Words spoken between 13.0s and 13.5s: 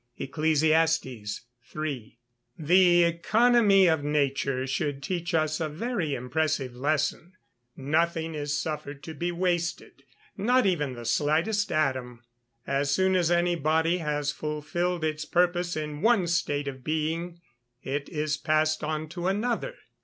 as